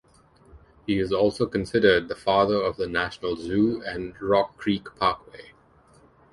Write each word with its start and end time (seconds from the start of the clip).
He 0.87 0.97
is 0.97 1.13
also 1.13 1.45
considered 1.45 2.07
the 2.07 2.15
father 2.15 2.55
of 2.59 2.75
the 2.75 2.87
National 2.87 3.35
Zoo 3.35 3.83
and 3.85 4.19
Rock 4.19 4.57
Creek 4.57 4.87
Parkway. 4.95 5.51